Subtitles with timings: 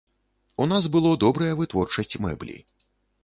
[0.63, 2.57] У нас было добрая вытворчасць мэблі.